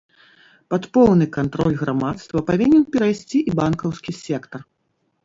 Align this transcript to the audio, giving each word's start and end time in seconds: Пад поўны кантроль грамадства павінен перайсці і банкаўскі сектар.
Пад 0.73 0.83
поўны 0.97 1.27
кантроль 1.35 1.75
грамадства 1.81 2.43
павінен 2.49 2.87
перайсці 2.97 3.37
і 3.53 3.55
банкаўскі 3.61 4.11
сектар. 4.23 4.61